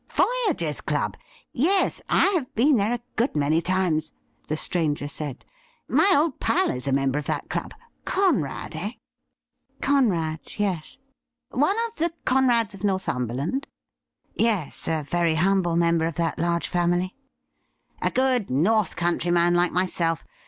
'Voyagers' 0.47 0.81
Club! 0.81 1.15
Yes, 1.53 2.01
I 2.09 2.25
have 2.29 2.51
been 2.55 2.77
there 2.77 2.93
a 2.93 3.01
good 3.17 3.35
many 3.35 3.61
times,' 3.61 4.11
the 4.47 4.57
stranger 4.57 5.07
said.' 5.07 5.45
My 5.87 6.11
old 6.15 6.39
pal 6.39 6.71
is 6.71 6.87
a 6.87 6.91
member 6.91 7.19
of 7.19 7.27
that 7.27 7.51
club. 7.51 7.75
Conrad, 8.03 8.75
eh?'' 8.75 8.93
Conrad— 9.83 10.39
yes.'' 10.57 10.97
One 11.51 11.75
of 11.87 11.97
the 11.97 12.11
Conrads 12.25 12.73
of 12.73 12.83
Northumberland 12.83 13.67
?^' 12.83 13.67
Yes, 14.33 14.87
a 14.87 15.03
very 15.03 15.35
humble 15.35 15.75
member 15.77 16.05
of 16.05 16.15
that 16.15 16.39
large 16.39 16.67
family,' 16.67 17.15
MR, 18.01 18.05
ALBERT 18.07 18.07
EDWARD 18.07 18.17
WALEY 18.17 18.39
39' 18.39 18.39
A 18.39 18.39
good 18.39 18.49
North 18.49 18.95
Country 18.95 19.29
man, 19.29 19.53
like 19.53 19.71
myself. 19.71 20.23